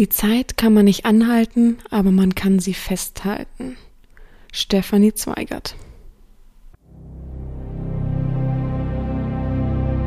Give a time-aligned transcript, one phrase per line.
[0.00, 3.76] Die Zeit kann man nicht anhalten, aber man kann sie festhalten.
[4.50, 5.76] Stefanie Zweigert.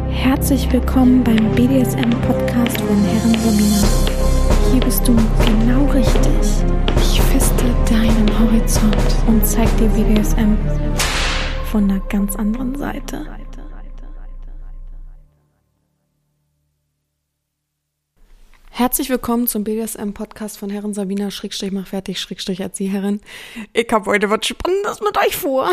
[0.09, 3.83] Herzlich willkommen beim BDSM-Podcast von Herren Romina.
[4.71, 5.15] Hier bist du
[5.45, 6.65] genau richtig.
[6.97, 8.97] Ich feste deinen Horizont
[9.27, 10.57] und zeig dir BDSM
[11.69, 13.42] von einer ganz anderen Seite.
[18.75, 23.21] Herzlich willkommen zum BDSM-Podcast von Herren Sabina, Schrägstrich, mach fertig, Schrägstrich, Erzieherin.
[23.71, 25.69] Ich habe heute was Spannendes mit euch vor.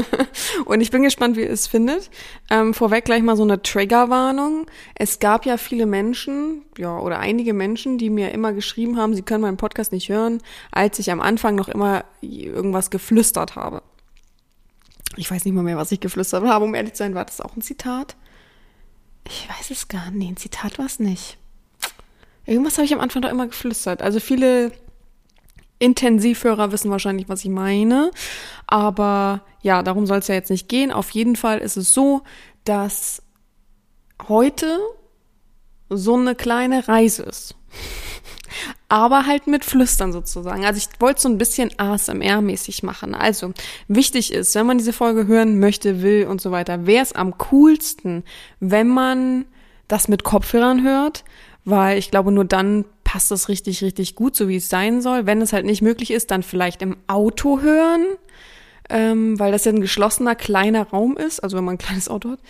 [0.64, 2.08] und ich bin gespannt, wie ihr es findet.
[2.48, 4.64] Ähm, vorweg gleich mal so eine Triggerwarnung.
[4.94, 9.20] Es gab ja viele Menschen, ja, oder einige Menschen, die mir immer geschrieben haben, sie
[9.20, 13.82] können meinen Podcast nicht hören, als ich am Anfang noch immer irgendwas geflüstert habe.
[15.16, 17.14] Ich weiß nicht mal mehr, was ich geflüstert habe, um ehrlich zu sein.
[17.14, 18.16] War das auch ein Zitat?
[19.28, 20.30] Ich weiß es gar nicht.
[20.30, 21.36] Ein Zitat war es nicht.
[22.46, 24.02] Irgendwas habe ich am Anfang doch immer geflüstert.
[24.02, 24.72] Also viele
[25.78, 28.10] Intensivhörer wissen wahrscheinlich, was ich meine.
[28.66, 30.92] Aber ja, darum soll es ja jetzt nicht gehen.
[30.92, 32.22] Auf jeden Fall ist es so,
[32.64, 33.22] dass
[34.28, 34.78] heute
[35.88, 37.56] so eine kleine Reise ist.
[38.88, 40.64] Aber halt mit Flüstern sozusagen.
[40.64, 43.14] Also ich wollte so ein bisschen ASMR-mäßig machen.
[43.14, 43.52] Also
[43.88, 47.38] wichtig ist, wenn man diese Folge hören möchte, will und so weiter, wäre es am
[47.38, 48.24] coolsten,
[48.58, 49.46] wenn man
[49.88, 51.24] das mit Kopfhörern hört,
[51.64, 55.26] weil ich glaube, nur dann passt es richtig, richtig gut, so wie es sein soll.
[55.26, 58.06] Wenn es halt nicht möglich ist, dann vielleicht im Auto hören,
[58.88, 62.30] ähm, weil das ja ein geschlossener kleiner Raum ist, also wenn man ein kleines Auto
[62.30, 62.40] hat.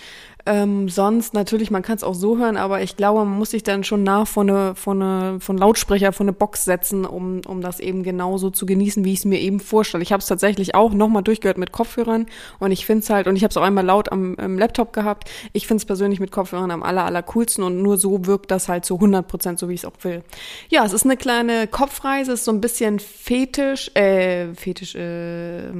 [0.51, 3.63] Ähm, sonst natürlich, man kann es auch so hören, aber ich glaube, man muss sich
[3.63, 7.61] dann schon nah von eine, von eine, von Lautsprecher, von eine Box setzen, um, um
[7.61, 10.03] das eben genauso zu genießen, wie ich es mir eben vorstelle.
[10.03, 12.27] Ich habe es tatsächlich auch nochmal durchgehört mit Kopfhörern
[12.59, 14.93] und ich finde es halt, und ich habe es auch einmal laut am, am Laptop
[14.93, 18.51] gehabt, ich finde es persönlich mit Kopfhörern am aller, aller coolsten und nur so wirkt
[18.51, 20.25] das halt zu 100 Prozent, so wie ich es auch will.
[20.69, 25.71] Ja, es ist eine kleine Kopfreise, ist so ein bisschen fetisch, äh, fetisch, äh,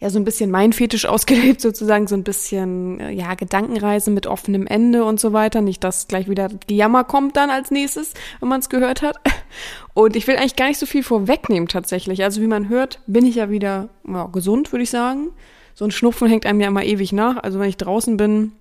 [0.00, 4.26] ja so ein bisschen mein Fetisch ausgelebt sozusagen, so ein bisschen äh, ja Gedankenreise mit
[4.26, 5.60] offenem Ende und so weiter.
[5.60, 9.16] Nicht, dass gleich wieder Gejammer kommt dann als nächstes, wenn man es gehört hat.
[9.94, 12.22] Und ich will eigentlich gar nicht so viel vorwegnehmen tatsächlich.
[12.22, 15.30] Also wie man hört, bin ich ja wieder ja, gesund, würde ich sagen.
[15.74, 17.36] So ein Schnupfen hängt einem ja immer ewig nach.
[17.42, 18.52] Also wenn ich draußen bin,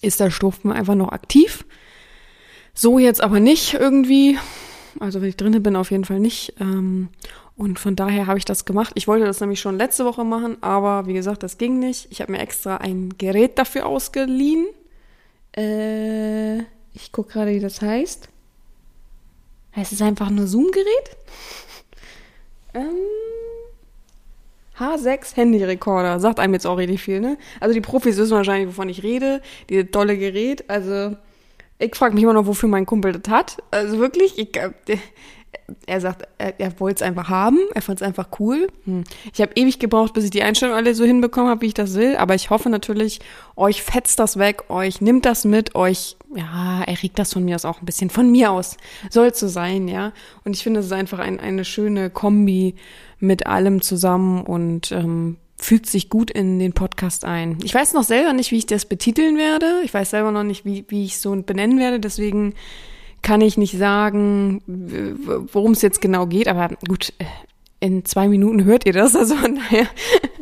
[0.00, 1.66] ist der Schnupfen einfach noch aktiv.
[2.72, 4.38] So jetzt aber nicht irgendwie.
[5.00, 6.54] Also wenn ich drinnen bin, auf jeden Fall nicht.
[6.60, 7.08] Ähm,
[7.56, 8.92] und von daher habe ich das gemacht.
[8.94, 12.06] Ich wollte das nämlich schon letzte Woche machen, aber wie gesagt, das ging nicht.
[12.10, 14.66] Ich habe mir extra ein Gerät dafür ausgeliehen.
[15.56, 16.58] Äh,
[16.92, 18.28] ich gucke gerade, wie das heißt.
[19.74, 21.16] Heißt es einfach nur Zoom-Gerät?
[22.74, 22.96] ähm,
[24.78, 26.20] H6 Handyrekorder.
[26.20, 27.38] Sagt einem jetzt auch richtig viel, ne?
[27.60, 29.40] Also die Profis wissen wahrscheinlich, wovon ich rede.
[29.70, 30.68] Dieses tolle Gerät.
[30.68, 31.16] Also
[31.78, 33.62] ich frage mich immer noch, wofür mein Kumpel das hat.
[33.70, 34.72] Also wirklich, ich, äh,
[35.86, 38.68] er sagt, er, er wollte es einfach haben, er fand es einfach cool.
[38.84, 39.04] Hm.
[39.32, 41.94] Ich habe ewig gebraucht, bis ich die Einstellung alle so hinbekommen habe, wie ich das
[41.94, 42.16] will.
[42.16, 43.20] Aber ich hoffe natürlich,
[43.56, 47.64] euch fetzt das weg, euch nimmt das mit, euch, ja, erregt das von mir aus
[47.64, 48.10] auch ein bisschen.
[48.10, 48.76] Von mir aus
[49.10, 50.12] soll es so sein, ja.
[50.44, 52.74] Und ich finde, es ist einfach ein, eine schöne Kombi
[53.18, 57.58] mit allem zusammen und ähm, fügt sich gut in den Podcast ein.
[57.64, 59.80] Ich weiß noch selber nicht, wie ich das betiteln werde.
[59.84, 61.98] Ich weiß selber noch nicht, wie, wie ich so benennen werde.
[61.98, 62.54] Deswegen
[63.26, 64.62] kann ich nicht sagen,
[65.52, 67.12] worum es jetzt genau geht, aber gut,
[67.80, 69.88] in zwei Minuten hört ihr das, also von daher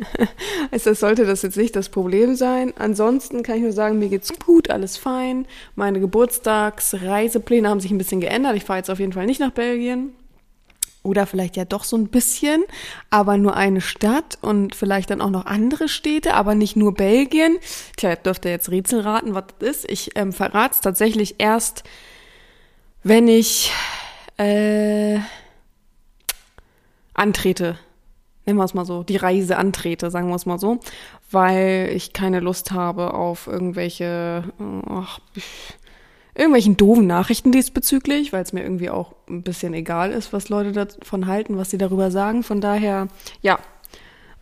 [0.71, 2.73] also sollte das jetzt nicht das Problem sein.
[2.77, 5.47] Ansonsten kann ich nur sagen, mir geht's gut, alles fein.
[5.73, 8.55] Meine Geburtstagsreisepläne haben sich ein bisschen geändert.
[8.55, 10.13] Ich fahre jetzt auf jeden Fall nicht nach Belgien.
[11.01, 12.65] Oder vielleicht ja doch so ein bisschen,
[13.09, 17.57] aber nur eine Stadt und vielleicht dann auch noch andere Städte, aber nicht nur Belgien.
[17.97, 19.89] Tja, dürft ihr jetzt Rätsel raten, was das ist.
[19.89, 21.83] Ich ähm, verrate es tatsächlich erst
[23.05, 23.71] wenn ich
[24.37, 25.19] äh,
[27.13, 27.77] antrete,
[28.47, 30.79] nehmen wir es mal so, die Reise antrete, sagen wir es mal so,
[31.29, 34.43] weil ich keine Lust habe auf irgendwelche,
[34.89, 35.19] ach,
[36.33, 40.71] irgendwelchen doofen Nachrichten diesbezüglich, weil es mir irgendwie auch ein bisschen egal ist, was Leute
[40.71, 42.41] davon halten, was sie darüber sagen.
[42.41, 43.07] Von daher,
[43.43, 43.59] ja,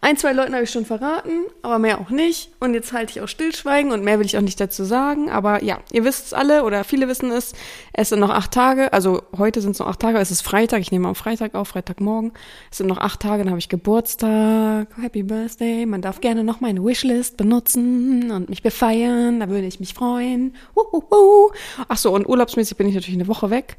[0.04, 2.52] ein, zwei Leuten habe ich schon verraten, aber mehr auch nicht.
[2.60, 5.30] Und jetzt halte ich auch Stillschweigen und mehr will ich auch nicht dazu sagen.
[5.30, 7.54] Aber ja, ihr wisst es alle oder viele wissen es.
[7.94, 10.18] Es sind noch acht Tage, also heute sind es noch acht Tage.
[10.18, 12.34] Es ist Freitag, ich nehme am Freitag auf, Freitagmorgen.
[12.70, 14.90] Es sind noch acht Tage, dann habe ich Geburtstag.
[15.00, 15.86] Happy Birthday.
[15.86, 19.40] Man darf gerne noch meine Wishlist benutzen und mich befeiern.
[19.40, 20.54] Da würde ich mich freuen.
[20.76, 21.52] Uhuhu.
[21.88, 23.78] Ach so, und urlaubsmäßig bin ich natürlich eine Woche weg.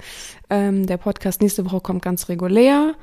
[0.48, 2.94] Ähm, der Podcast nächste Woche kommt ganz regulär.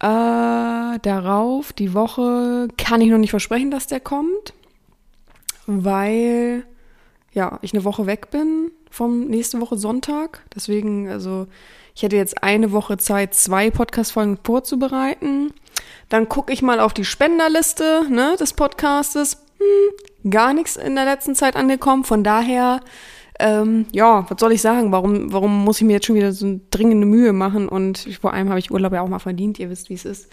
[0.00, 4.54] Äh, darauf, die Woche, kann ich noch nicht versprechen, dass der kommt,
[5.66, 6.64] weil
[7.32, 10.44] ja, ich eine Woche weg bin vom nächste Woche Sonntag.
[10.54, 11.46] Deswegen, also
[11.94, 15.52] ich hätte jetzt eine Woche Zeit, zwei Podcast-Folgen vorzubereiten.
[16.08, 19.44] Dann gucke ich mal auf die Spenderliste ne, des Podcastes.
[19.58, 22.04] Hm, gar nichts in der letzten Zeit angekommen.
[22.04, 22.80] Von daher,
[23.38, 24.92] ähm, ja, was soll ich sagen?
[24.92, 27.68] Warum, warum muss ich mir jetzt schon wieder so eine dringende Mühe machen?
[27.68, 29.58] Und vor allem habe ich Urlaub ja auch mal verdient.
[29.58, 30.28] Ihr wisst, wie es ist.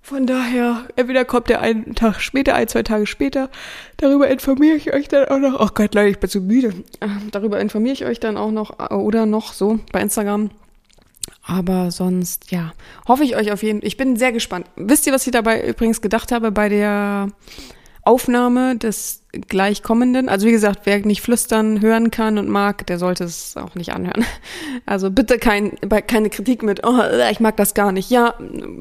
[0.00, 3.48] Von daher, entweder kommt der einen Tag später, ein, zwei Tage später.
[3.96, 5.58] Darüber informiere ich euch dann auch noch.
[5.58, 6.74] Oh Gott, Leute, ich bin so müde.
[7.00, 10.50] Ähm, darüber informiere ich euch dann auch noch äh, oder noch so bei Instagram.
[11.42, 12.74] Aber sonst, ja,
[13.08, 13.88] hoffe ich euch auf jeden Fall.
[13.88, 14.66] Ich bin sehr gespannt.
[14.76, 17.28] Wisst ihr, was ich dabei übrigens gedacht habe bei der
[18.04, 20.28] Aufnahme des gleichkommenden.
[20.28, 23.92] Also wie gesagt, wer nicht flüstern hören kann und mag, der sollte es auch nicht
[23.92, 24.24] anhören.
[24.86, 25.72] Also bitte kein,
[26.06, 28.10] keine Kritik mit, oh, ich mag das gar nicht.
[28.10, 28.34] Ja,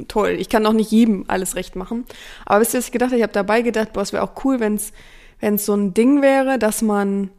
[0.08, 2.06] toll, ich kann auch nicht jedem alles recht machen.
[2.46, 3.18] Aber wisst ihr, was ich gedacht habe?
[3.18, 6.60] Ich habe dabei gedacht, boah, es wäre auch cool, wenn es so ein Ding wäre,
[6.60, 7.30] dass man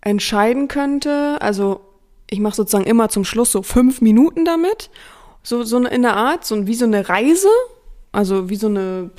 [0.00, 1.36] entscheiden könnte.
[1.40, 1.80] Also
[2.28, 4.90] ich mache sozusagen immer zum Schluss so fünf Minuten damit.
[5.42, 7.48] So, so in der Art, so wie so eine Reise.
[8.10, 9.10] Also wie so eine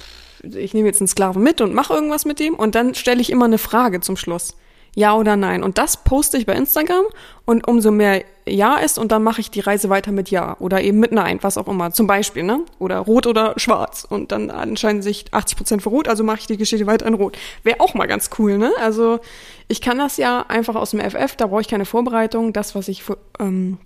[0.55, 3.31] ich nehme jetzt einen Sklaven mit und mache irgendwas mit dem und dann stelle ich
[3.31, 4.55] immer eine Frage zum Schluss.
[4.97, 5.61] Ja oder nein.
[5.61, 7.05] Und das poste ich bei Instagram
[7.45, 10.81] und umso mehr Ja ist und dann mache ich die Reise weiter mit Ja oder
[10.81, 11.91] eben mit Nein, was auch immer.
[11.91, 12.61] Zum Beispiel, ne?
[12.79, 14.07] Oder Rot oder Schwarz.
[14.09, 17.13] Und dann entscheiden sich 80 Prozent für Rot, also mache ich die Geschichte weiter in
[17.13, 17.37] Rot.
[17.61, 18.71] Wäre auch mal ganz cool, ne?
[18.81, 19.19] Also
[19.67, 22.51] ich kann das ja einfach aus dem FF, da brauche ich keine Vorbereitung.
[22.51, 23.03] Das, was ich
[23.39, 23.77] ähm,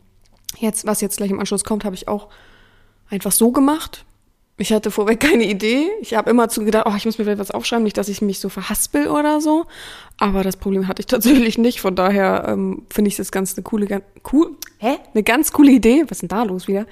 [0.59, 2.29] jetzt, was jetzt gleich im Anschluss kommt, habe ich auch
[3.09, 4.05] einfach so gemacht.
[4.61, 5.89] Ich hatte vorweg keine Idee.
[6.01, 8.21] Ich habe immer zu gedacht, oh, ich muss mir vielleicht was aufschreiben, nicht, dass ich
[8.21, 9.65] mich so verhaspel oder so.
[10.19, 11.81] Aber das Problem hatte ich tatsächlich nicht.
[11.81, 14.97] Von daher ähm, finde ich das ganz eine coole, cool, hä?
[15.13, 16.03] Eine ganz coole Idee.
[16.03, 16.85] Was ist denn da los wieder?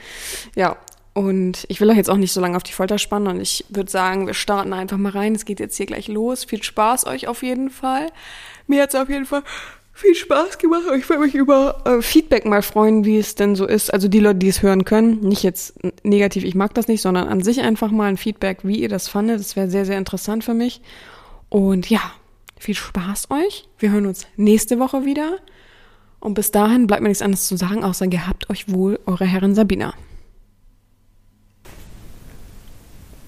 [0.55, 0.77] Ja.
[1.13, 3.65] Und ich will euch jetzt auch nicht so lange auf die Folter spannen und ich
[3.69, 5.35] würde sagen, wir starten einfach mal rein.
[5.35, 6.45] Es geht jetzt hier gleich los.
[6.45, 8.07] Viel Spaß euch auf jeden Fall.
[8.67, 9.43] Mir hat es auf jeden Fall
[9.99, 10.83] viel Spaß gemacht.
[10.97, 13.93] Ich würde mich über äh, Feedback mal freuen, wie es denn so ist.
[13.93, 17.27] Also die Leute, die es hören können, nicht jetzt negativ, ich mag das nicht, sondern
[17.27, 19.39] an sich einfach mal ein Feedback, wie ihr das fandet.
[19.39, 20.81] Das wäre sehr, sehr interessant für mich.
[21.49, 22.01] Und ja,
[22.57, 23.67] viel Spaß euch.
[23.77, 25.37] Wir hören uns nächste Woche wieder.
[26.19, 29.55] Und bis dahin bleibt mir nichts anderes zu sagen, außer gehabt euch wohl, eure Herrin
[29.55, 29.93] Sabina.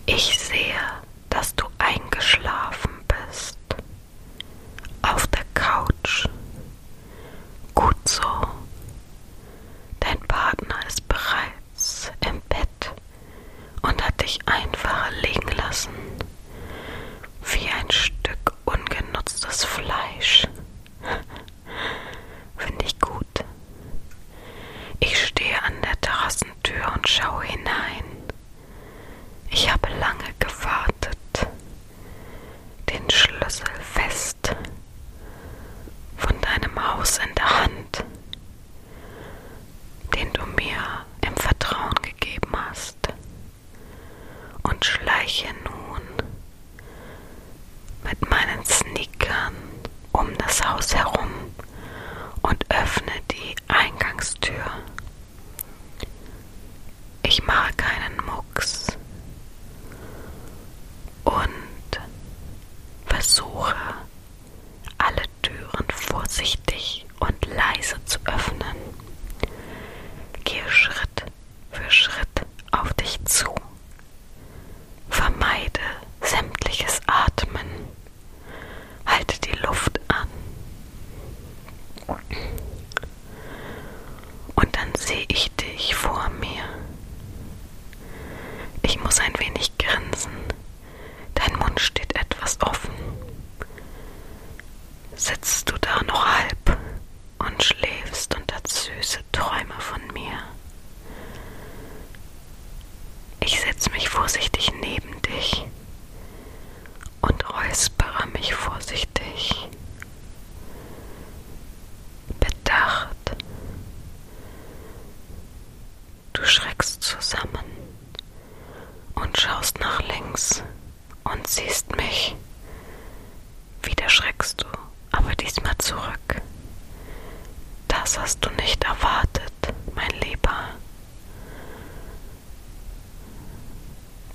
[0.05, 0.75] Ich sehe,
[1.29, 3.57] dass du eingeschlafen bist.
[5.01, 5.27] Auf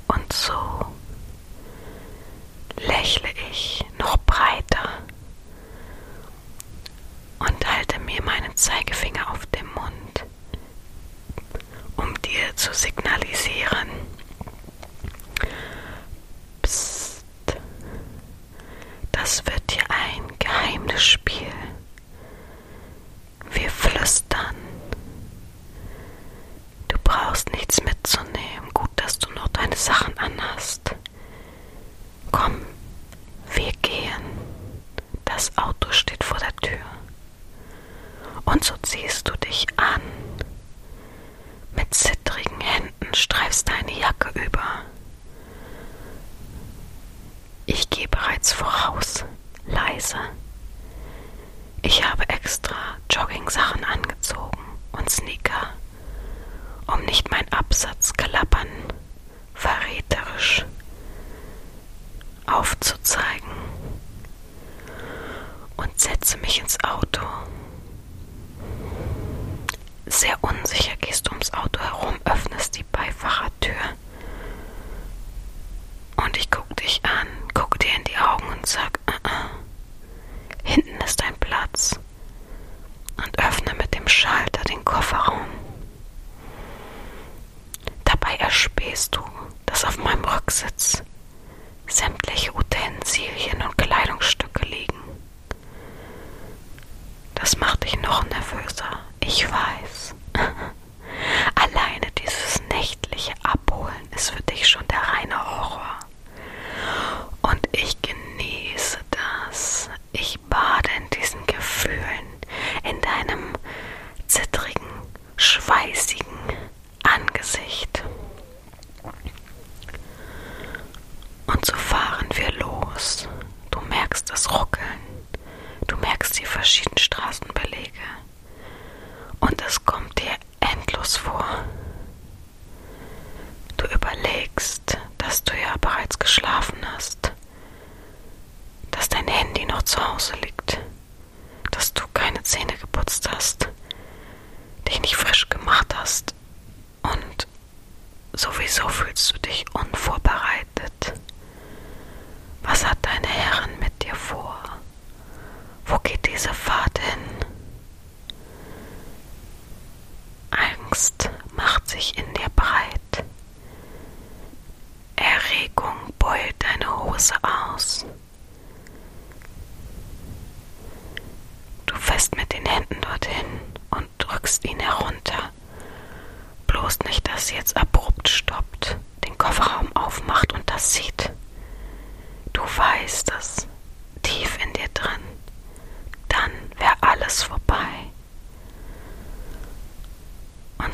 [0.08, 0.86] Und so
[2.76, 4.88] lächle ich noch breiter
[7.38, 10.24] und halte mir meinen Zeigefinger auf dem Mund,
[11.96, 14.05] um dir zu signalisieren.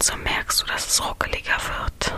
[0.02, 2.12] langsam merkst du, dass es ruckeliger wird.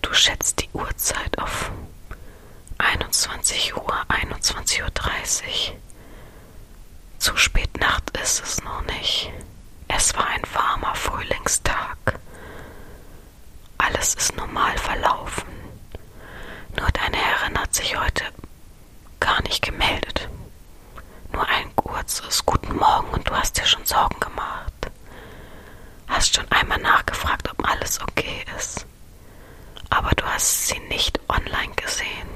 [0.00, 1.70] Du schätzt die Uhrzeit auf
[2.78, 5.76] 21 Uhr, 21.30 Uhr.
[7.18, 9.30] Zu spät Nacht ist es noch nicht.
[9.88, 11.98] Es war ein warmer Frühlingstag.
[13.76, 15.50] Alles ist normal verlaufen.
[16.78, 18.24] Nur deine Herrin hat sich heute
[19.20, 20.30] gar nicht gemeldet.
[21.30, 24.09] Nur ein kurzes Guten Morgen und du hast dir schon Sorgen
[26.70, 28.86] mal nachgefragt, ob alles okay ist.
[29.90, 32.28] Aber du hast sie nicht online gesehen.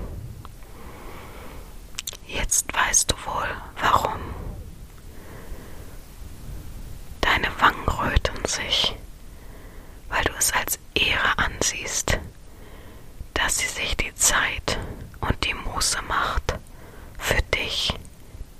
[2.26, 3.48] Jetzt weißt du wohl,
[3.80, 4.20] warum.
[7.20, 8.96] Deine Wangen röten sich,
[10.08, 12.18] weil du es als Ehre ansiehst,
[13.34, 14.78] dass sie sich die Zeit
[15.20, 16.54] und die Muße macht
[17.18, 17.94] für dich,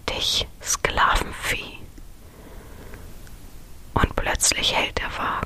[0.08, 1.78] dich Sklavenvieh.
[3.94, 5.43] Und plötzlich hält er wahr.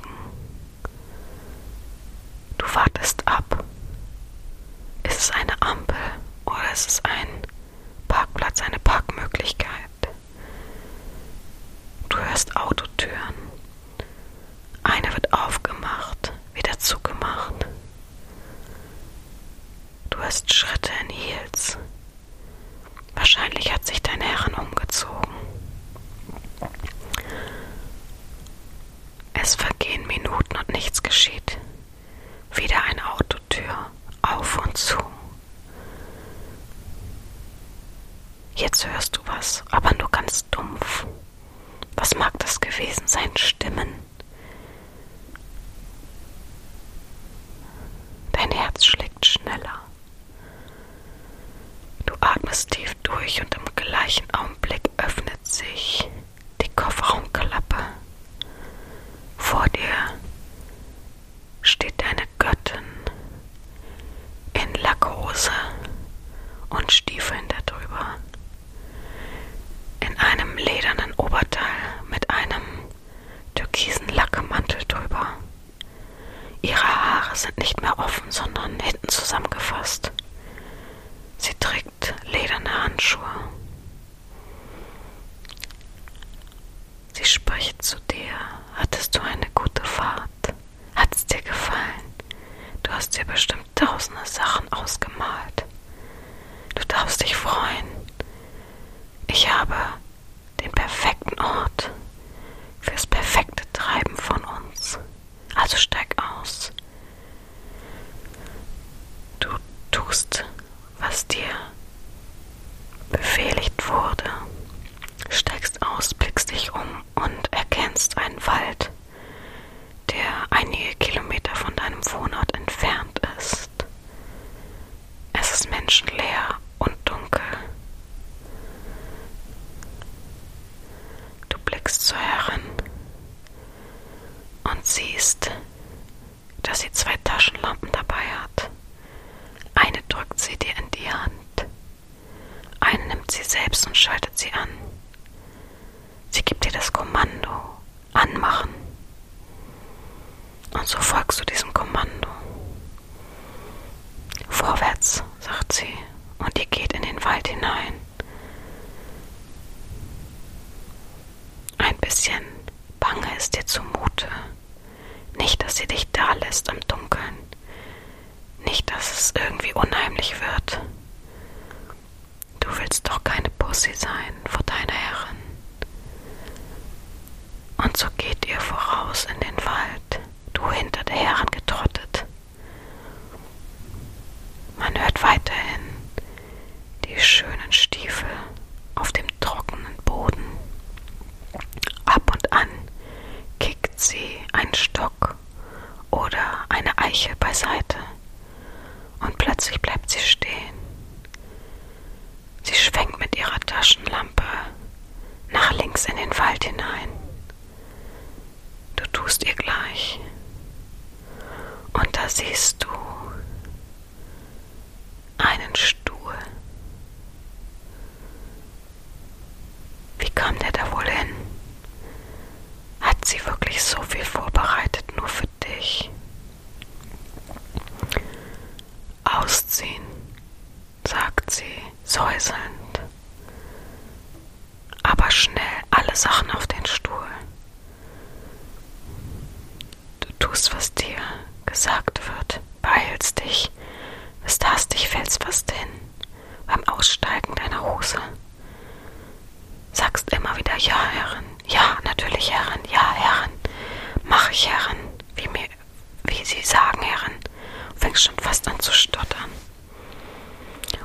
[258.89, 259.51] zu stottern.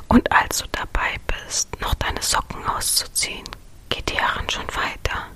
[0.09, 3.45] Und als du dabei bist, noch deine Socken auszuziehen,
[3.91, 5.27] geht die Herren schon weiter.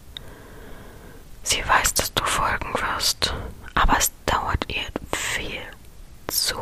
[1.42, 3.34] Sie weiß, dass du folgen wirst,
[3.74, 5.60] aber es dauert ihr viel
[6.28, 6.56] zu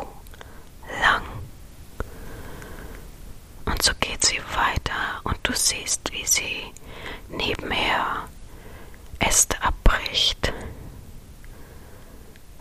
[1.01, 1.23] lang.
[3.63, 6.63] Und so geht sie weiter und du siehst, wie sie
[7.29, 8.27] nebenher
[9.19, 10.51] Äste abbricht.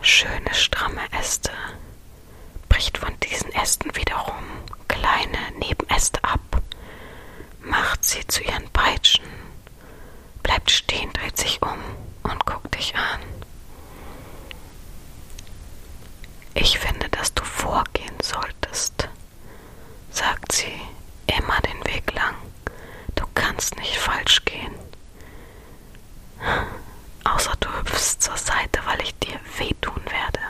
[0.00, 1.50] Schöne, stramme Äste,
[2.76, 4.44] bricht von diesen Ästen wiederum
[4.86, 6.60] kleine Nebenäste ab,
[7.62, 9.24] macht sie zu ihren Peitschen,
[10.42, 11.78] bleibt stehen, dreht sich um
[12.22, 13.20] und guckt dich an.
[16.52, 19.08] Ich finde, dass du vorgehen solltest,
[20.10, 20.78] sagt sie
[21.38, 22.34] immer den Weg lang.
[23.14, 24.74] Du kannst nicht falsch gehen.
[27.24, 30.40] Außer du hüpfst zur Seite, weil ich dir wehtun werde.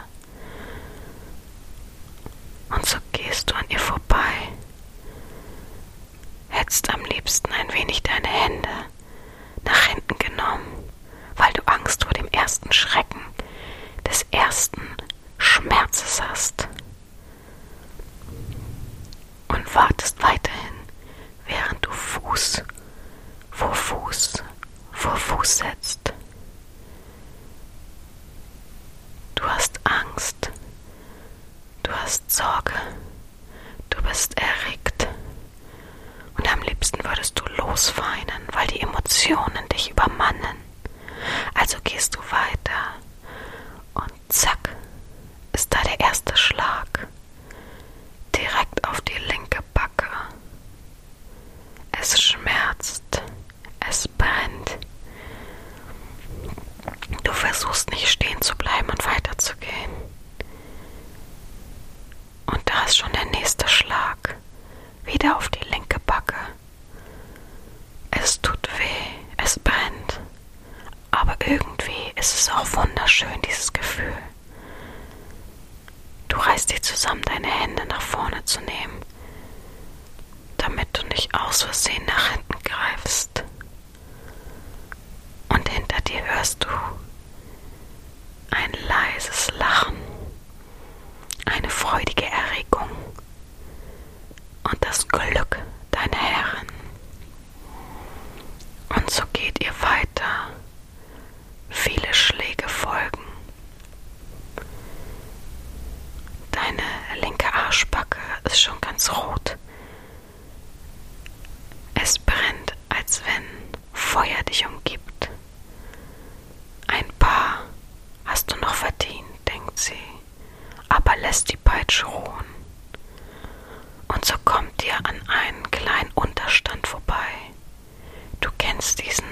[128.76, 129.25] against these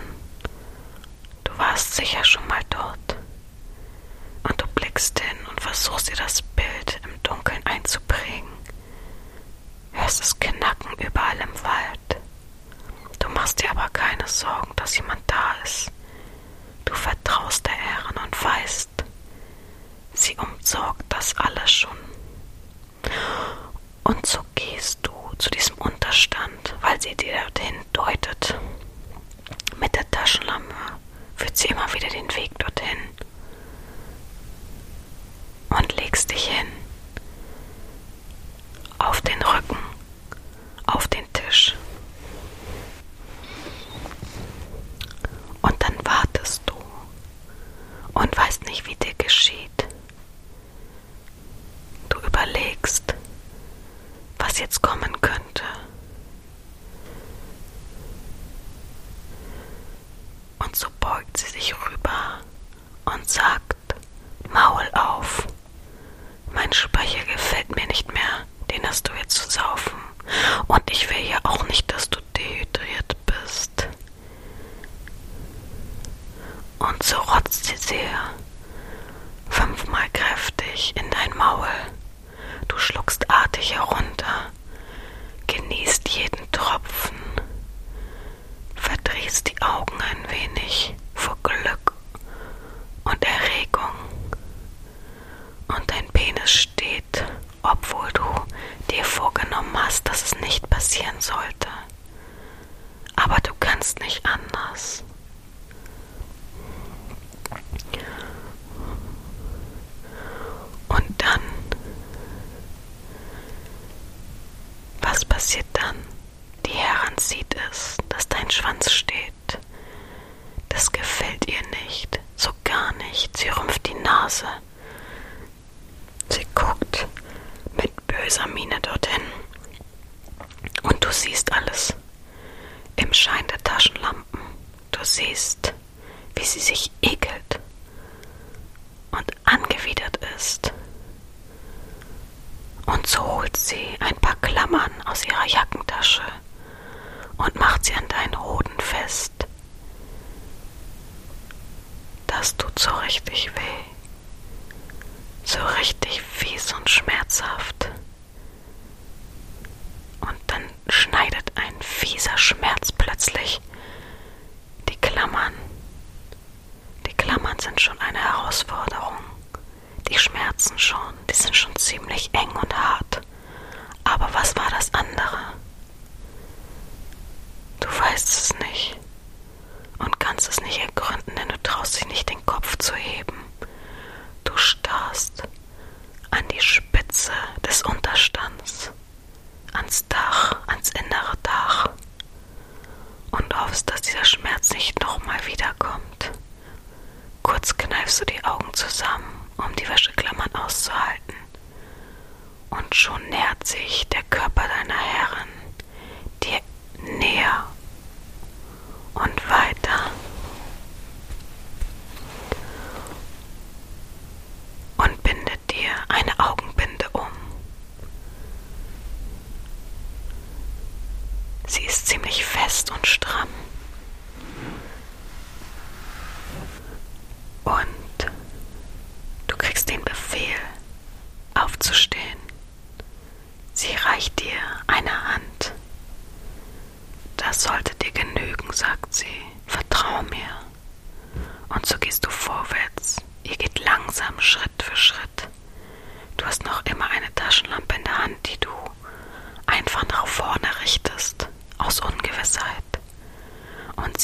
[63.24, 63.73] und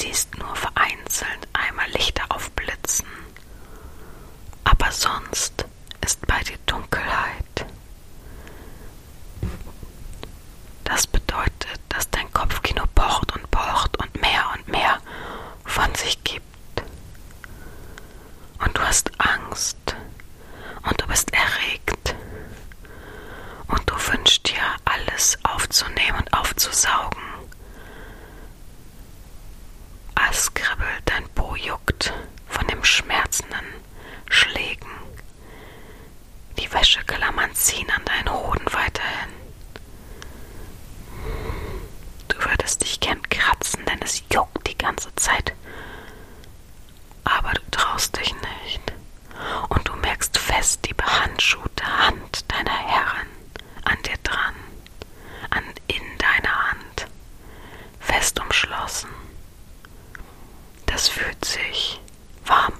[0.00, 0.38] Und siehst
[62.50, 62.79] farm.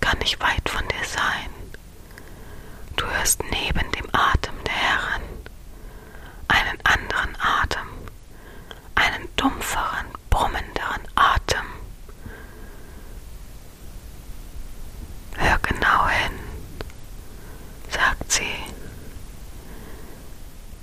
[0.00, 1.50] Kann nicht weit von dir sein.
[2.96, 5.22] Du hörst neben dem Atem der Herren
[6.48, 7.88] einen anderen Atem,
[8.94, 11.64] einen dumpferen, brummenderen Atem.
[15.36, 16.38] Hör genau hin,
[17.90, 18.56] sagt sie.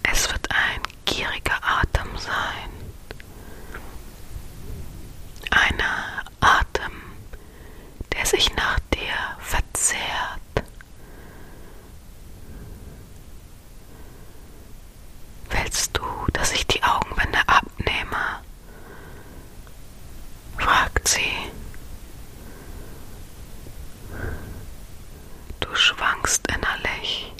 [0.03, 2.69] Es wird ein gieriger Atem sein.
[5.51, 6.91] Einer Atem,
[8.13, 10.07] der sich nach dir verzehrt.
[15.49, 18.41] Willst du, dass ich die Augenbinde abnehme?
[20.57, 21.33] fragt sie.
[25.59, 27.33] Du schwankst innerlich.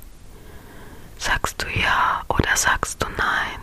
[1.18, 3.60] Sagst du ja oder sagst du nein?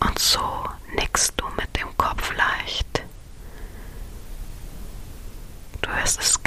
[0.00, 0.64] Und so
[0.94, 3.02] nickst du mit dem Kopf leicht.
[6.04, 6.43] Du hörst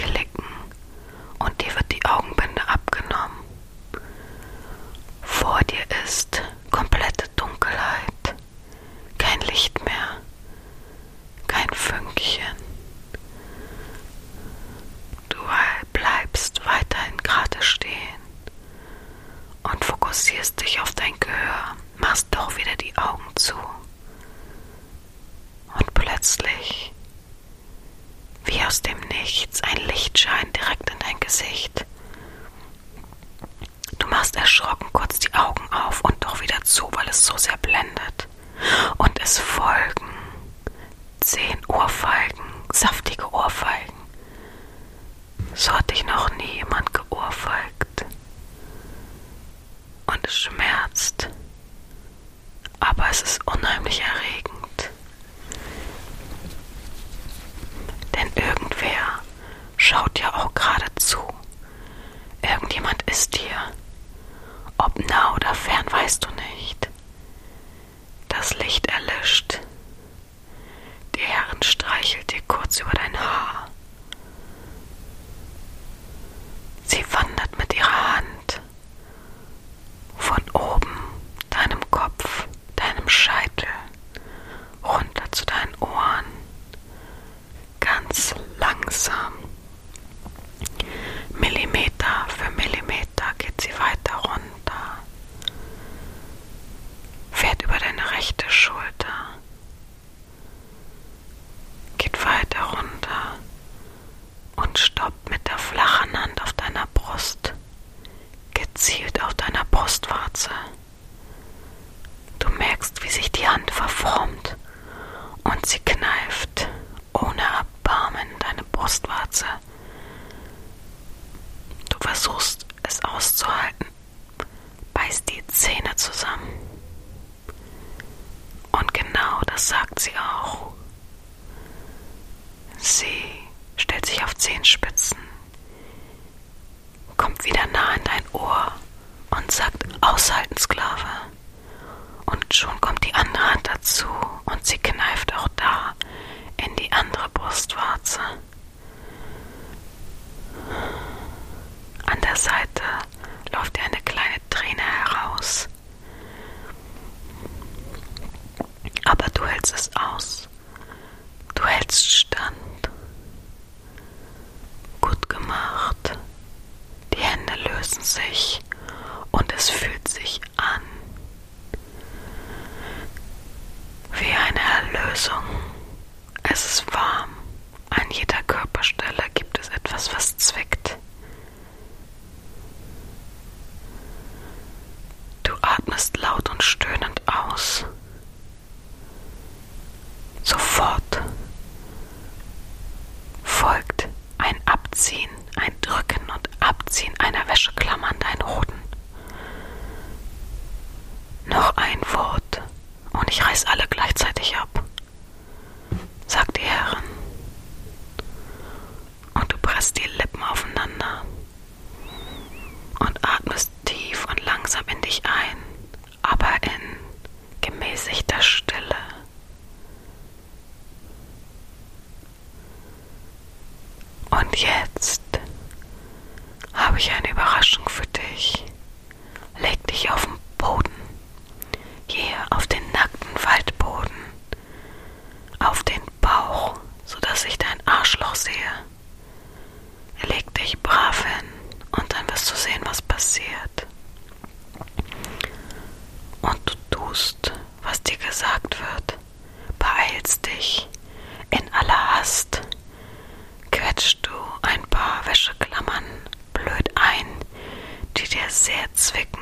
[258.98, 259.37] zwicken.